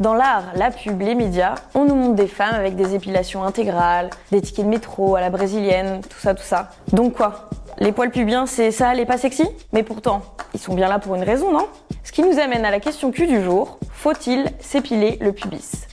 [0.00, 4.10] Dans l'art, la pub, les médias, on nous montre des femmes avec des épilations intégrales,
[4.30, 6.70] des tickets de métro à la brésilienne, tout ça, tout ça.
[6.92, 7.50] Donc quoi?
[7.78, 9.44] Les poils pubiens, c'est ça, les pas sexy?
[9.72, 10.22] Mais pourtant,
[10.54, 11.66] ils sont bien là pour une raison, non?
[12.04, 15.88] Ce qui nous amène à la question Q du jour, faut-il s'épiler le pubis?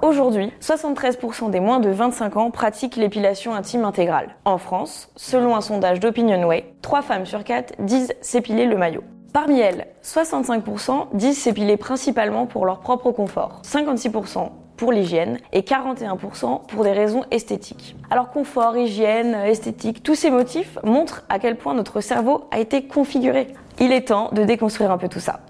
[0.00, 4.36] Aujourd'hui, 73% des moins de 25 ans pratiquent l'épilation intime intégrale.
[4.44, 9.02] En France, selon un sondage d'OpinionWay, 3 femmes sur 4 disent s'épiler le maillot.
[9.32, 16.66] Parmi elles, 65% disent s'épiler principalement pour leur propre confort, 56% pour l'hygiène et 41%
[16.66, 17.96] pour des raisons esthétiques.
[18.10, 22.86] Alors confort, hygiène, esthétique, tous ces motifs montrent à quel point notre cerveau a été
[22.86, 23.48] configuré.
[23.80, 25.40] Il est temps de déconstruire un peu tout ça.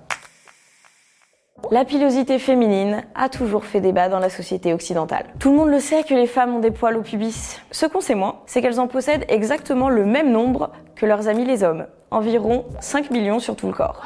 [1.71, 5.27] La pilosité féminine a toujours fait débat dans la société occidentale.
[5.39, 7.61] Tout le monde le sait que les femmes ont des poils au pubis.
[7.71, 11.45] Ce qu'on sait moins, c'est qu'elles en possèdent exactement le même nombre que leurs amis
[11.45, 14.01] les hommes, environ 5 millions sur tout le corps.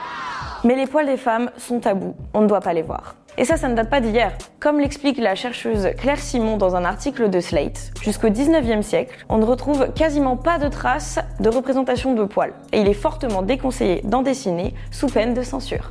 [0.65, 3.15] Mais les poils des femmes sont tabous, on ne doit pas les voir.
[3.39, 4.33] Et ça, ça ne date pas d'hier.
[4.59, 9.39] Comme l'explique la chercheuse Claire Simon dans un article de Slate, jusqu'au 19e siècle, on
[9.39, 12.55] ne retrouve quasiment pas de traces de représentation de poils.
[12.72, 15.91] Et il est fortement déconseillé d'en dessiner sous peine de censure.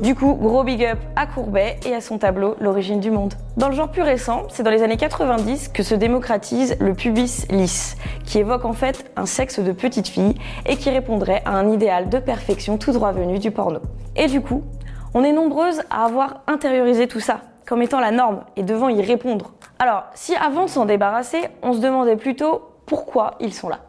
[0.00, 3.34] Du coup, gros big up à Courbet et à son tableau L'origine du monde.
[3.58, 7.46] Dans le genre plus récent, c'est dans les années 90 que se démocratise le pubis
[7.50, 11.70] lisse, qui évoque en fait un sexe de petite fille et qui répondrait à un
[11.70, 13.80] idéal de perfection tout droit venu du porno.
[14.16, 14.64] Et du coup,
[15.12, 19.02] on est nombreuses à avoir intériorisé tout ça comme étant la norme et devant y
[19.02, 19.52] répondre.
[19.78, 23.80] Alors, si avant de s'en débarrasser, on se demandait plutôt pourquoi ils sont là.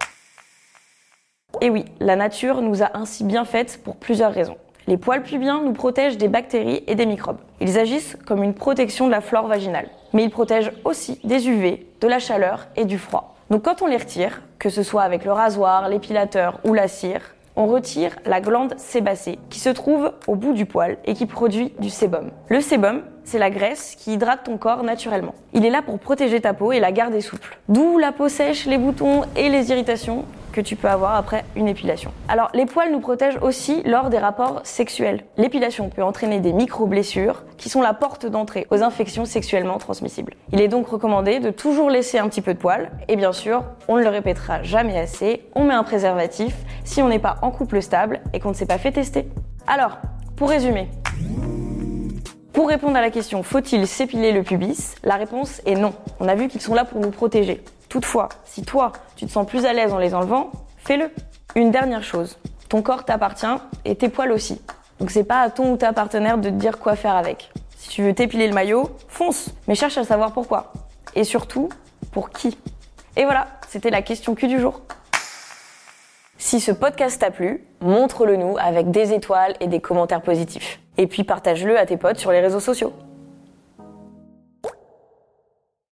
[1.61, 4.57] Et oui, la nature nous a ainsi bien faites pour plusieurs raisons.
[4.87, 7.37] Les poils pubiens nous protègent des bactéries et des microbes.
[7.59, 9.89] Ils agissent comme une protection de la flore vaginale.
[10.13, 13.35] Mais ils protègent aussi des UV, de la chaleur et du froid.
[13.49, 17.35] Donc quand on les retire, que ce soit avec le rasoir, l'épilateur ou la cire,
[17.55, 21.73] on retire la glande sébacée qui se trouve au bout du poil et qui produit
[21.79, 22.31] du sébum.
[22.47, 25.35] Le sébum, c'est la graisse qui hydrate ton corps naturellement.
[25.53, 27.59] Il est là pour protéger ta peau et la garder souple.
[27.69, 31.67] D'où la peau sèche, les boutons et les irritations que tu peux avoir après une
[31.67, 32.11] épilation.
[32.27, 35.23] Alors les poils nous protègent aussi lors des rapports sexuels.
[35.37, 40.33] L'épilation peut entraîner des micro-blessures qui sont la porte d'entrée aux infections sexuellement transmissibles.
[40.51, 43.63] Il est donc recommandé de toujours laisser un petit peu de poils et bien sûr,
[43.87, 47.51] on ne le répétera jamais assez, on met un préservatif si on n'est pas en
[47.51, 49.27] couple stable et qu'on ne s'est pas fait tester.
[49.67, 49.97] Alors,
[50.35, 50.89] pour résumer,
[52.53, 54.95] pour répondre à la question faut-il s'épiler le pubis?
[55.03, 55.93] La réponse est non.
[56.19, 57.63] On a vu qu'ils sont là pour nous protéger.
[57.91, 61.11] Toutefois, si toi, tu te sens plus à l'aise en les enlevant, fais-le.
[61.55, 62.37] Une dernière chose,
[62.69, 63.45] ton corps t'appartient
[63.83, 64.61] et tes poils aussi.
[65.01, 67.51] Donc c'est pas à ton ou ta partenaire de te dire quoi faire avec.
[67.75, 70.71] Si tu veux t'épiler le maillot, fonce, mais cherche à savoir pourquoi.
[71.15, 71.67] Et surtout,
[72.13, 72.57] pour qui.
[73.17, 74.79] Et voilà, c'était la question Q du jour.
[76.37, 80.79] Si ce podcast t'a plu, montre-le nous avec des étoiles et des commentaires positifs.
[80.97, 82.93] Et puis partage-le à tes potes sur les réseaux sociaux.